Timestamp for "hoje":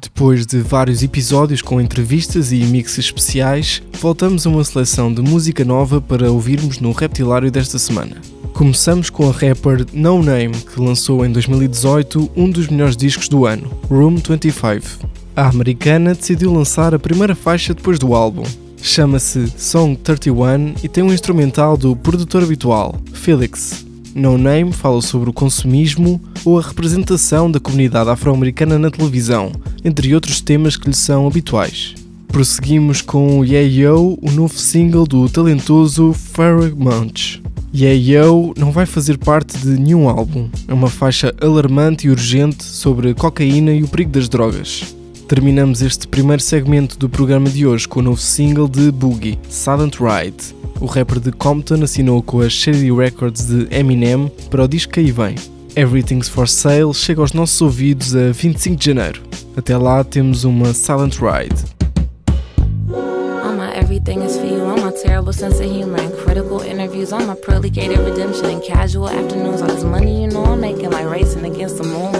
47.66-47.88